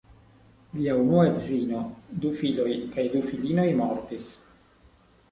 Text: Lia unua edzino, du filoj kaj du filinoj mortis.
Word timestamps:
Lia 0.77 0.93
unua 0.99 1.25
edzino, 1.31 1.81
du 2.23 2.31
filoj 2.37 2.69
kaj 2.95 3.05
du 3.17 3.21
filinoj 3.27 3.67
mortis. 3.83 4.25